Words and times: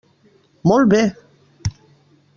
Molt 0.71 0.89
bé! 0.95 1.03